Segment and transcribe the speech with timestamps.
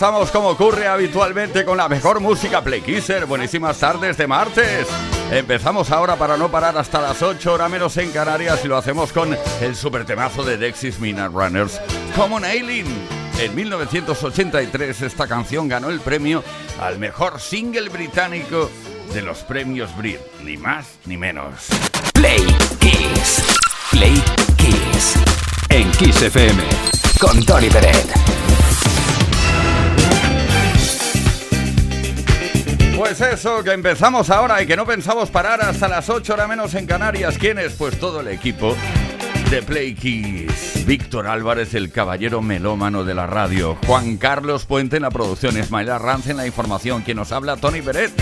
[0.00, 3.26] Estamos como ocurre habitualmente con la mejor música Play Kisser.
[3.26, 4.88] Buenísimas tardes de martes.
[5.30, 9.12] Empezamos ahora para no parar hasta las 8 horas menos en Canarias y lo hacemos
[9.12, 11.78] con el super temazo de Dexys Minute Runners,
[12.16, 12.86] Common Ailing.
[13.40, 16.42] En 1983 esta canción ganó el premio
[16.80, 18.70] al mejor single británico
[19.12, 21.66] de los premios Brit, ni más ni menos.
[22.14, 22.42] Play
[22.78, 23.44] Kiss.
[23.90, 24.14] Play
[24.56, 25.16] Kiss.
[25.68, 26.62] En Kiss FM.
[27.20, 28.39] Con Tony Peret.
[33.00, 36.74] Pues eso, que empezamos ahora y que no pensamos parar hasta las 8 horas menos
[36.74, 37.38] en Canarias.
[37.38, 37.72] ¿Quién es?
[37.72, 38.76] Pues todo el equipo
[39.50, 40.84] de Play Keys.
[40.84, 43.78] Víctor Álvarez, el caballero melómano de la radio.
[43.86, 45.58] Juan Carlos Puente en la producción.
[45.58, 47.00] Ismael Arranz en la información.
[47.00, 48.12] Quien nos habla, Tony Peret.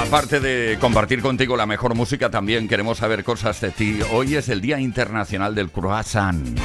[0.00, 3.98] Aparte de compartir contigo la mejor música, también queremos saber cosas de ti.
[4.12, 6.56] Hoy es el Día Internacional del Croissant.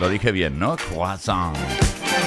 [0.00, 0.74] Lo dije bien, ¿no?
[0.74, 1.56] Croissant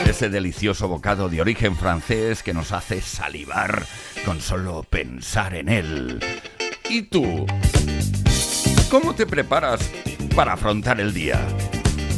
[0.05, 3.85] ese delicioso bocado de origen francés que nos hace salivar
[4.25, 6.19] con solo pensar en él.
[6.89, 7.45] ¿Y tú?
[8.89, 9.89] ¿Cómo te preparas
[10.35, 11.39] para afrontar el día?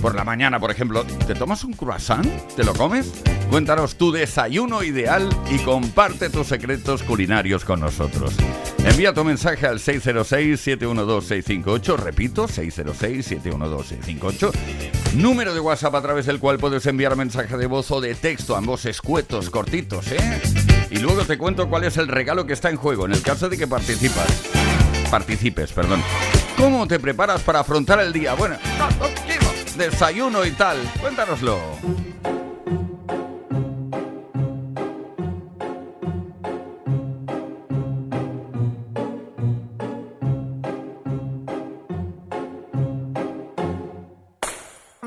[0.02, 2.26] Por la mañana, por ejemplo, ¿te tomas un croissant?
[2.56, 3.12] ¿Te lo comes?
[3.52, 8.34] Cuéntanos tu desayuno ideal y comparte tus secretos culinarios con nosotros.
[8.86, 14.52] Envía tu mensaje al 606-712-658, repito, 606-712-658,
[15.14, 18.56] número de WhatsApp a través del cual puedes enviar mensaje de voz o de texto,
[18.56, 20.42] ambos escuetos, cortitos, ¿eh?
[20.90, 23.50] Y luego te cuento cuál es el regalo que está en juego en el caso
[23.50, 24.28] de que participas.
[25.10, 26.02] Participes, perdón.
[26.58, 28.34] ¿Cómo te preparas para afrontar el día?
[28.34, 28.58] Bueno,
[29.78, 30.78] desayuno y tal.
[31.00, 31.60] Cuéntanoslo.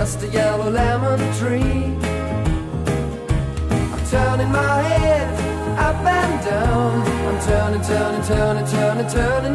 [0.00, 1.94] just a yellow lemon tree.
[3.92, 5.28] I'm turning my head
[5.78, 7.02] up and down.
[7.28, 9.54] I'm turning, turning, turning, turning, turning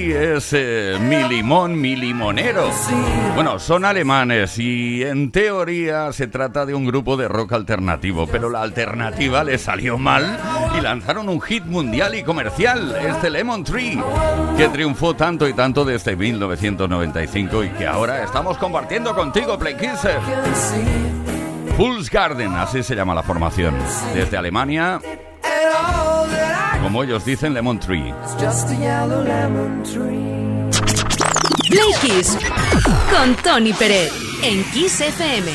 [0.00, 2.70] Es eh, mi limón, mi limonero.
[3.34, 8.48] Bueno, son alemanes y en teoría se trata de un grupo de rock alternativo, pero
[8.48, 10.38] la alternativa les salió mal
[10.76, 14.02] y lanzaron un hit mundial y comercial, este Lemon Tree,
[14.56, 20.18] que triunfó tanto y tanto desde 1995 y que ahora estamos compartiendo contigo, Play Kisser.
[21.76, 23.74] Fool's Garden, así se llama la formación.
[24.14, 25.00] Desde Alemania,
[26.90, 28.12] como ellos dicen, Lemon Tree.
[28.24, 30.68] is just a yellow lemon tree.
[31.70, 32.36] Play Kiss
[33.12, 34.10] con Tony Pérez
[34.42, 35.52] en Kiss FM.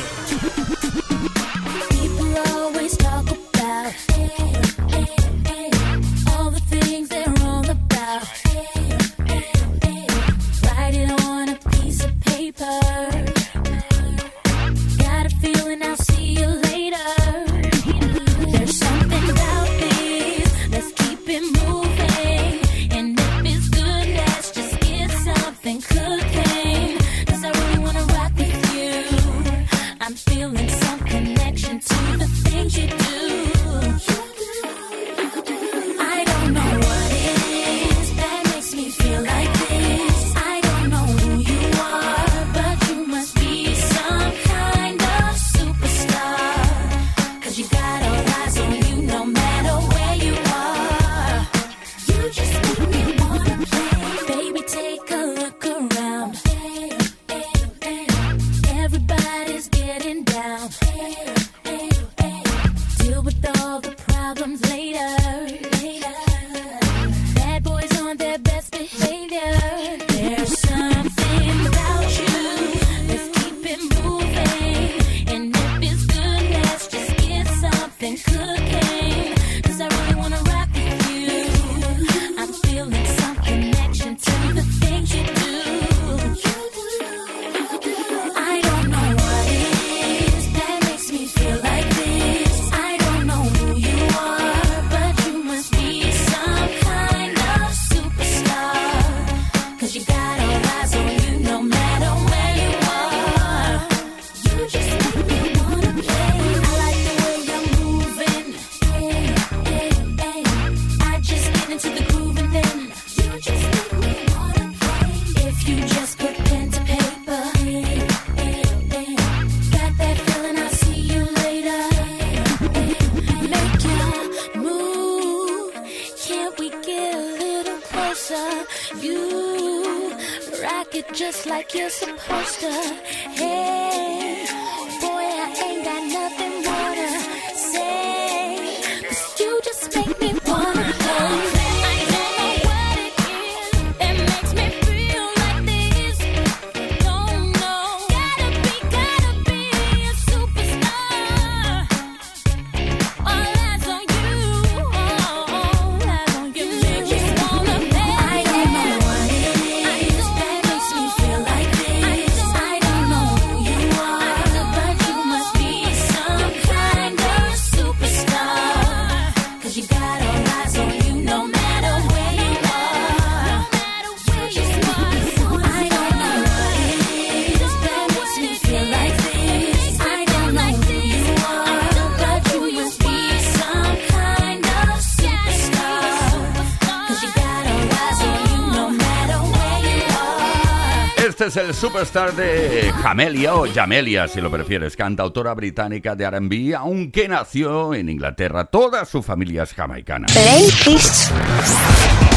[191.76, 198.10] Superstar de Jamelia o Jamelia, si lo prefieres, cantautora británica de R&B, aunque nació en
[198.10, 198.66] Inglaterra.
[198.66, 200.28] Toda su familia es jamaicana.
[200.28, 201.32] Play Kiss.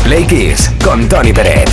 [0.03, 1.71] Play Kiss con Tony Peret.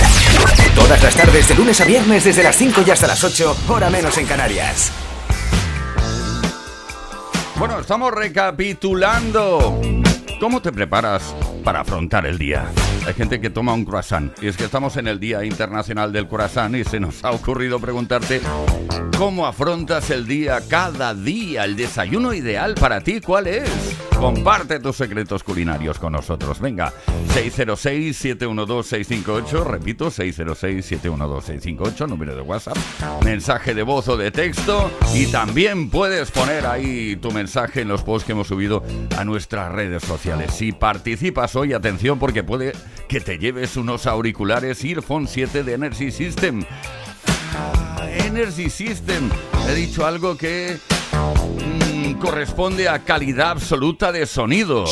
[0.74, 3.90] Todas las tardes de lunes a viernes desde las 5 y hasta las 8, hora
[3.90, 4.92] menos en Canarias.
[7.58, 9.80] Bueno, estamos recapitulando.
[10.38, 12.70] ¿Cómo te preparas para afrontar el día?
[13.06, 16.26] Hay gente que toma un croissant y es que estamos en el Día Internacional del
[16.26, 18.40] Croissant y se nos ha ocurrido preguntarte
[19.16, 24.05] cómo afrontas el día cada día, el desayuno ideal para ti, ¿cuál es?
[24.18, 26.60] Comparte tus secretos culinarios con nosotros.
[26.60, 26.92] Venga,
[27.34, 32.78] 606-712-658, repito, 606-712-658, número de WhatsApp,
[33.22, 38.02] mensaje de voz o de texto y también puedes poner ahí tu mensaje en los
[38.02, 38.82] posts que hemos subido
[39.16, 40.54] a nuestras redes sociales.
[40.54, 42.72] Si participas hoy, atención porque puede
[43.08, 46.64] que te lleves unos auriculares Earphone 7 de Energy System.
[47.54, 49.28] Ah, Energy System.
[49.68, 50.78] He dicho algo que
[51.12, 54.84] mm, corresponde a calidad absoluta de sonido.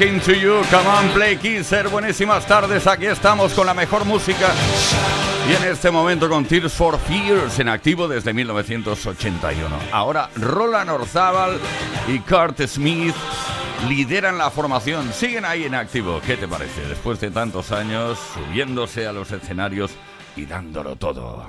[0.00, 0.62] Talking to You.
[0.70, 1.88] Come on, play Kisser.
[1.88, 2.86] Buenísimas tardes.
[2.86, 4.50] Aquí estamos con la mejor música.
[5.46, 9.68] Y en este momento con Tears for Fears en activo desde 1981.
[9.92, 11.60] Ahora Roland Orzábal
[12.08, 13.14] y Kurt Smith
[13.90, 15.12] lideran la formación.
[15.12, 16.22] Siguen ahí en activo.
[16.26, 16.80] ¿Qué te parece?
[16.86, 19.90] Después de tantos años subiéndose a los escenarios
[20.34, 21.46] y dándolo todo.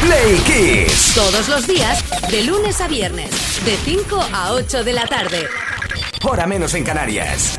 [0.00, 1.12] Play Kiss.
[1.14, 3.30] Todos los días, de lunes a viernes,
[3.66, 5.46] de 5 a 8 de la tarde.
[6.22, 7.58] Hora menos en Canarias.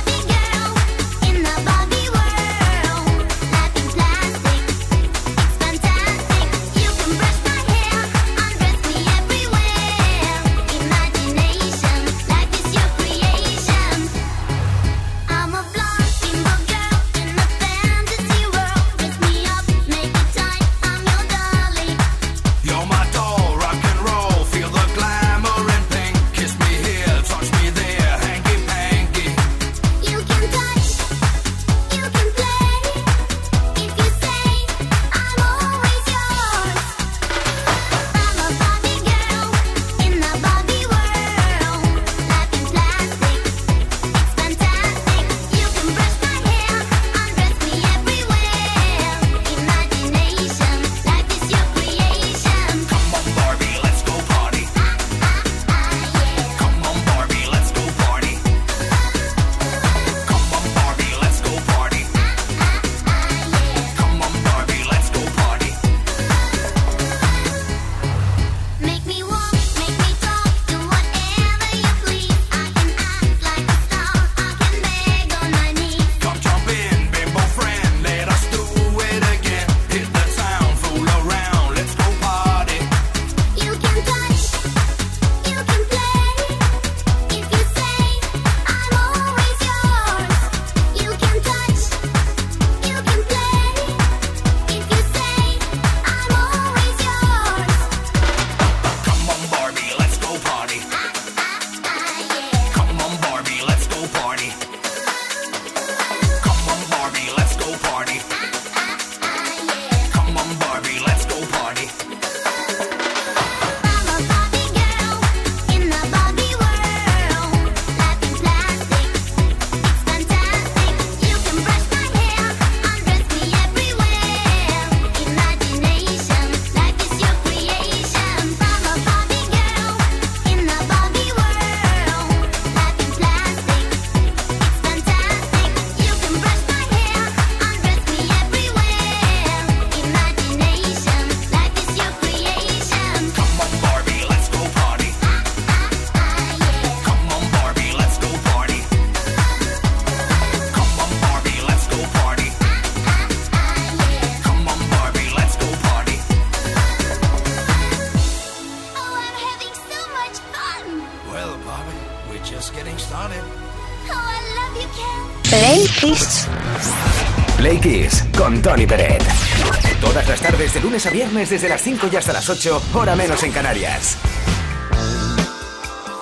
[170.01, 173.15] Todas las tardes de lunes a viernes desde las 5 y hasta las 8, hora
[173.15, 174.17] menos en Canarias.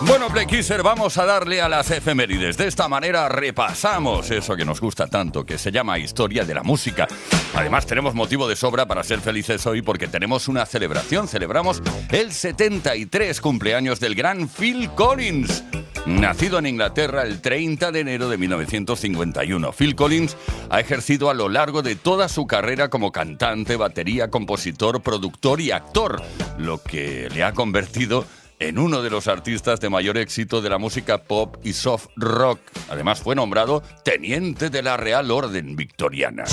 [0.02, 2.58] Bueno, Play Kisser, vamos a darle a las efemérides.
[2.58, 6.64] De esta manera repasamos eso que nos gusta tanto, que se llama historia de la
[6.64, 7.08] música.
[7.56, 11.30] Además, tenemos motivo de sobra para ser felices hoy porque tenemos una celebración.
[11.30, 15.64] Celebramos el 73 cumpleaños del gran Phil Collins.
[16.06, 20.38] Nacido en Inglaterra el 30 de enero de 1951, Phil Collins
[20.70, 25.72] ha ejercido a lo largo de toda su carrera como cantante, batería, compositor, productor y
[25.72, 26.22] actor,
[26.58, 28.26] lo que le ha convertido
[28.60, 32.60] en uno de los artistas de mayor éxito de la música pop y soft rock.
[32.90, 36.46] Además fue nombrado teniente de la Real Orden Victoriana.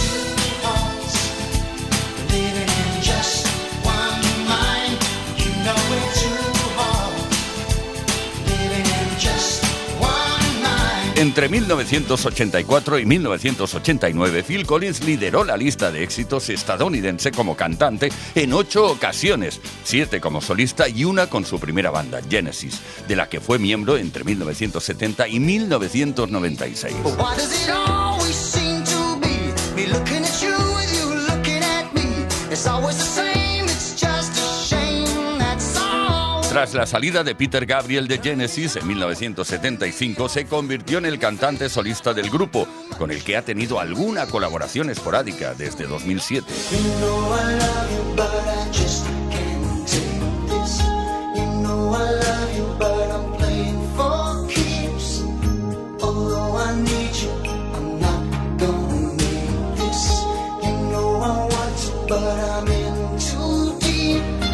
[11.16, 18.52] Entre 1984 y 1989, Phil Collins lideró la lista de éxitos estadounidense como cantante en
[18.52, 23.40] ocho ocasiones, siete como solista y una con su primera banda, Genesis, de la que
[23.40, 26.94] fue miembro entre 1970 y 1996.
[27.02, 28.56] Why does it always
[36.56, 41.68] Tras la salida de Peter Gabriel de Genesis en 1975, se convirtió en el cantante
[41.68, 42.66] solista del grupo,
[42.96, 46.46] con el que ha tenido alguna colaboración esporádica desde 2007.
[46.72, 47.26] You know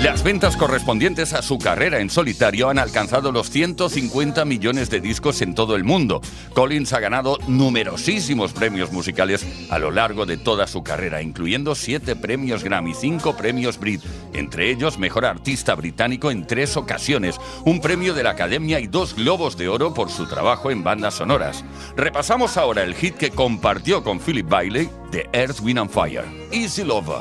[0.03, 5.41] Las ventas correspondientes a su carrera en solitario han alcanzado los 150 millones de discos
[5.43, 6.21] en todo el mundo.
[6.55, 12.17] Collins ha ganado numerosísimos premios musicales a lo largo de toda su carrera, incluyendo 7
[12.17, 18.12] premios Grammy, 5 premios Brit, entre ellos Mejor Artista Británico en tres ocasiones, un premio
[18.12, 21.65] de la Academia y dos Globos de Oro por su trabajo en bandas sonoras.
[21.97, 26.25] Repasamos ahora el hit que compartió con Philip Bailey de Earth, Wind and Fire.
[26.51, 27.21] Easy lover,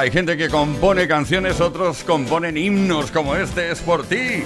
[0.00, 4.42] Hay gente que compone canciones, otros componen himnos como este es por ti.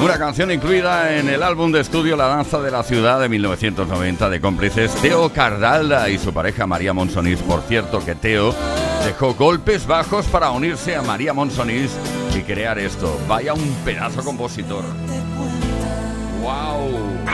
[0.00, 4.30] Una canción incluida en el álbum de estudio La Danza de la Ciudad de 1990
[4.30, 7.40] de cómplices Teo Cardalda y su pareja María Monsonís.
[7.40, 8.54] Por cierto que Teo
[9.04, 11.90] dejó golpes bajos para unirse a María Monsonís
[12.36, 13.20] y crear esto.
[13.26, 14.84] Vaya un pedazo compositor.
[16.42, 17.26] ¡Wow!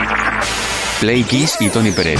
[0.99, 2.19] Play Kiss y Tony Pérez.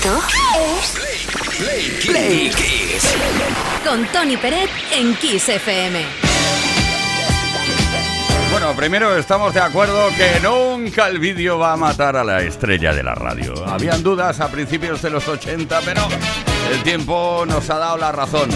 [0.00, 0.18] Esto
[2.06, 3.14] Play Kiss.
[3.84, 6.02] con Tony Peret en Kiss FM.
[8.50, 12.94] Bueno, primero estamos de acuerdo que nunca el vídeo va a matar a la estrella
[12.94, 13.52] de la radio.
[13.66, 16.08] Habían dudas a principios de los 80, pero
[16.72, 18.48] el tiempo nos ha dado la razón.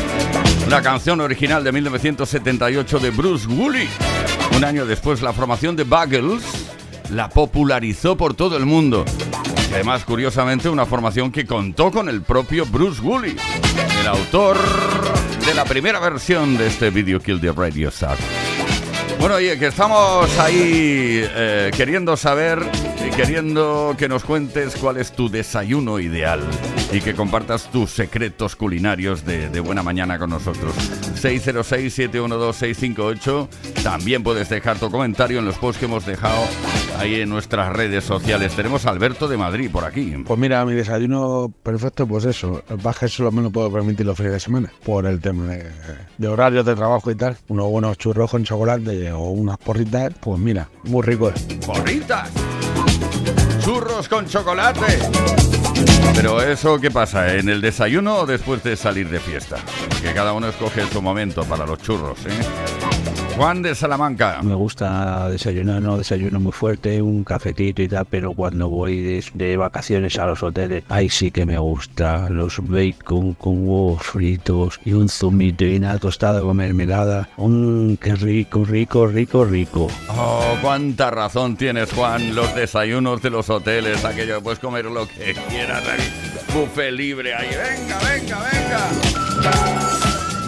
[0.70, 3.86] La canción original de 1978 de Bruce Woolley.
[4.56, 6.42] Un año después, la formación de Buggles
[7.10, 9.04] la popularizó por todo el mundo.
[9.74, 13.34] Además, curiosamente, una formación que contó con el propio Bruce Woolley,
[14.00, 14.56] el autor
[15.44, 18.16] de la primera versión de este video Kill the Radio Star.
[19.18, 22.60] Bueno, oye, que estamos ahí eh, queriendo saber
[23.16, 26.40] queriendo que nos cuentes cuál es tu desayuno ideal
[26.92, 30.74] y que compartas tus secretos culinarios de, de buena mañana con nosotros.
[31.22, 33.48] 606-712-658.
[33.82, 36.42] También puedes dejar tu comentario en los posts que hemos dejado
[36.98, 38.54] ahí en nuestras redes sociales.
[38.54, 40.14] Tenemos a Alberto de Madrid por aquí.
[40.26, 42.62] Pues mira, mi desayuno perfecto, pues eso.
[42.68, 44.72] El baje solo me lo puedo permitir los fines de semana.
[44.84, 45.70] Por el tema de,
[46.18, 47.36] de horarios de trabajo y tal.
[47.48, 51.32] Unos buenos churros con chocolate o unas porritas, pues mira, muy rico.
[51.64, 52.30] ¡Porritas!
[53.64, 54.98] ¡Churros con chocolate!
[56.14, 57.34] Pero eso, ¿qué pasa?
[57.34, 59.56] ¿En el desayuno o después de salir de fiesta?
[60.02, 62.83] Que cada uno escoge su momento para los churros, ¿eh?
[63.36, 64.40] Juan de Salamanca.
[64.42, 69.24] Me gusta desayunar, no desayuno muy fuerte, un cafetito y tal, pero cuando voy de,
[69.34, 74.80] de vacaciones a los hoteles, ahí sí que me gusta los bacon con huevos fritos
[74.84, 77.28] y un zumito y una tostada con mermelada.
[77.36, 79.88] Un qué rico, rico, rico, rico.
[80.08, 82.36] Oh, cuánta razón tienes, Juan.
[82.36, 85.82] Los desayunos de los hoteles, aquello que puedes comer lo que quieras.
[86.54, 87.48] Buffet libre ahí.
[87.48, 89.93] Venga, venga, venga.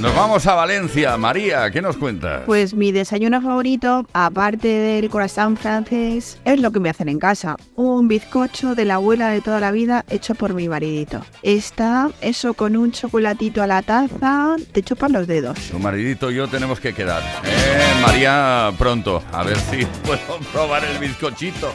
[0.01, 1.17] Nos vamos a Valencia.
[1.17, 2.43] María, ¿qué nos cuentas?
[2.45, 7.57] Pues mi desayuno favorito, aparte del corazón francés, es lo que me hacen en casa.
[7.77, 11.25] Un bizcocho de la abuela de toda la vida hecho por mi maridito.
[11.43, 15.59] Está eso con un chocolatito a la taza, te chupan los dedos.
[15.71, 17.23] Tu maridito y yo tenemos que quedar.
[17.45, 19.23] Eh, María, pronto.
[19.33, 21.73] A ver si puedo probar el bizcochito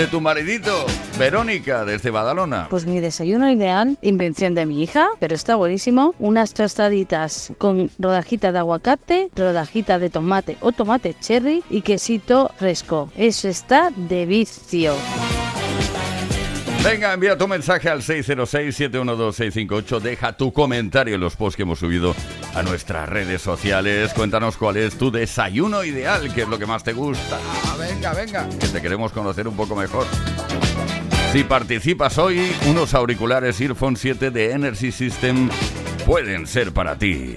[0.00, 0.86] de tu maridito.
[1.18, 2.68] Verónica, desde Badalona.
[2.70, 6.14] Pues mi desayuno ideal, invención de mi hija, pero está buenísimo.
[6.18, 13.10] Unas tostaditas con rodajita de aguacate, rodajita de tomate o tomate cherry y quesito fresco.
[13.14, 14.94] Eso está de vicio.
[16.82, 20.00] Venga, envía tu mensaje al 606-712-658.
[20.00, 22.14] Deja tu comentario en los posts que hemos subido
[22.54, 24.14] a nuestras redes sociales.
[24.14, 27.38] Cuéntanos cuál es tu desayuno ideal, qué es lo que más te gusta.
[27.66, 30.06] Ah, venga, venga, que te queremos conocer un poco mejor.
[31.32, 35.50] Si participas hoy, unos auriculares Earphone 7 de Energy System
[36.06, 37.36] pueden ser para ti.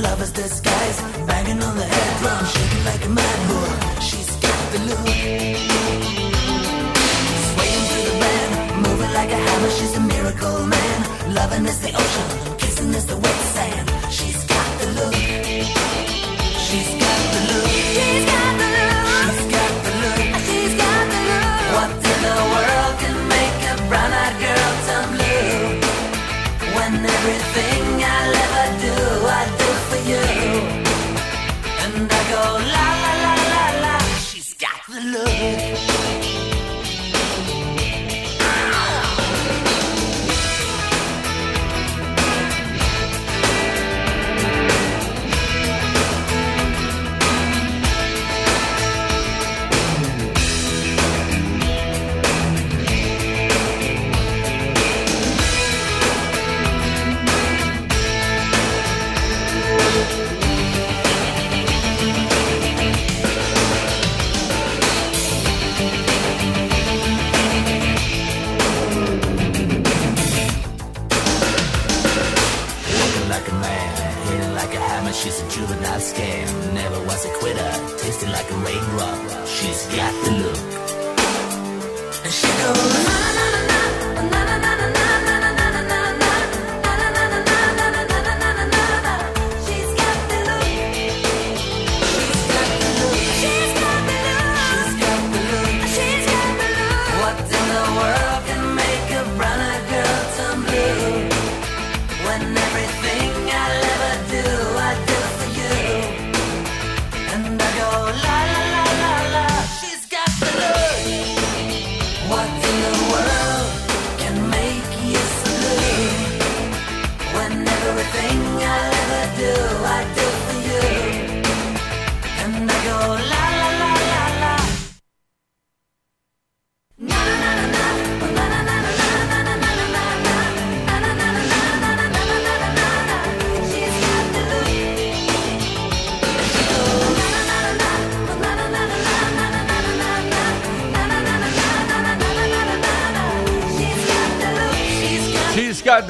[0.00, 0.98] lover's disguise.
[1.26, 3.72] Banging on the head drum, shaking like a mad bull.
[4.00, 5.06] She's got the look.
[7.50, 8.50] Swaying through the band,
[8.84, 9.70] moving like a hammer.
[9.70, 10.98] She's a miracle man.
[11.34, 12.28] Loving is the ocean,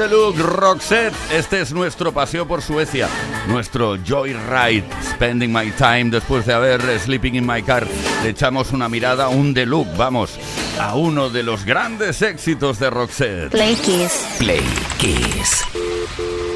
[0.01, 1.15] Deluxe Roxette.
[1.31, 3.07] Este es nuestro paseo por Suecia,
[3.49, 6.07] nuestro joyride, spending my time.
[6.07, 7.87] Después de haber Sleeping in My Car,
[8.23, 10.39] le echamos una mirada, un deluxe, vamos,
[10.81, 13.51] a uno de los grandes éxitos de Roxette.
[13.51, 14.27] Play Kiss.
[14.39, 14.65] Play
[14.97, 15.65] Kiss.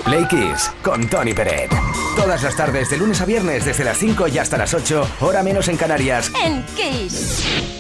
[0.06, 1.70] Play Kiss con Tony Peret.
[2.16, 5.42] Todas las tardes, de lunes a viernes, desde las 5 y hasta las 8, hora
[5.42, 6.32] menos en Canarias.
[6.42, 7.73] En Kiss.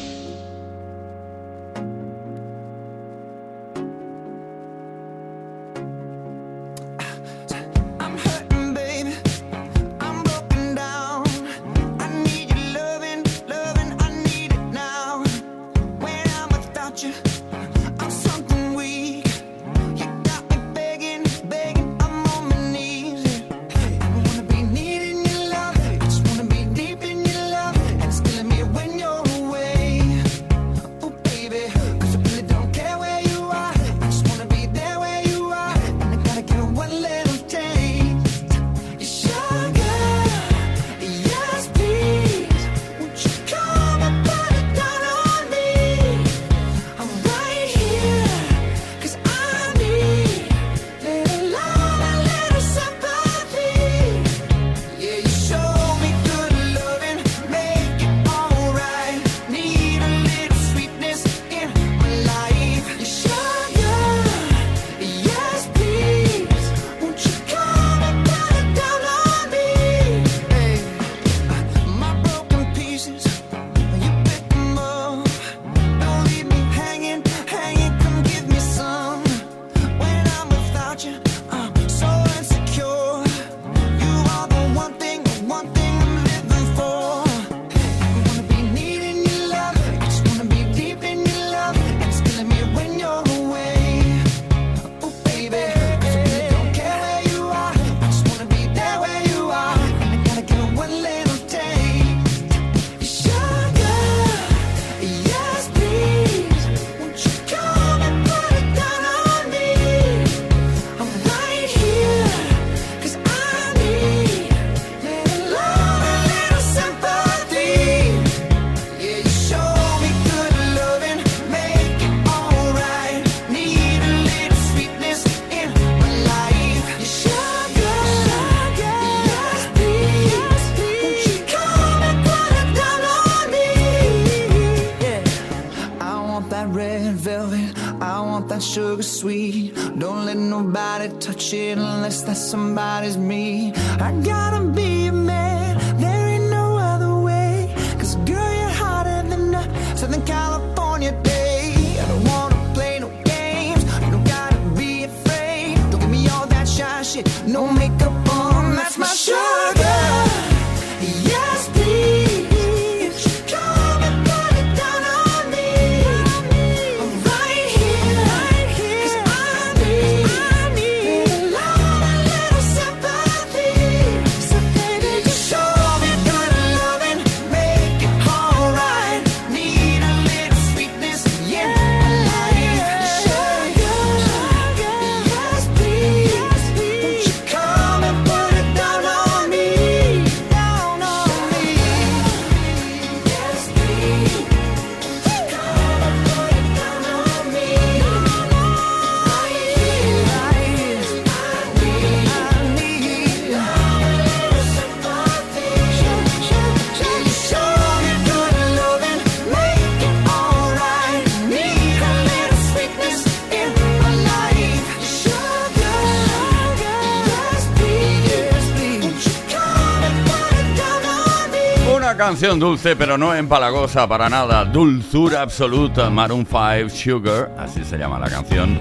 [222.52, 224.64] dulce, pero no empalagosa para nada.
[224.66, 228.80] Dulzura absoluta, Maroon 5 Sugar, así se llama la canción.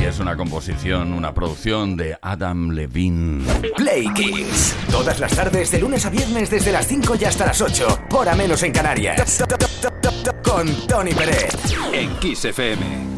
[0.00, 3.44] Y es una composición, una producción de Adam Levine.
[3.76, 4.74] Play Kings.
[4.90, 7.98] Todas las tardes, de lunes a viernes, desde las 5 y hasta las 8.
[8.12, 9.44] Hora menos en Canarias.
[10.42, 11.54] Con Tony Pérez.
[11.92, 13.13] En Kiss FM.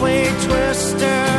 [0.00, 1.35] way twister.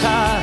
[0.00, 0.39] time.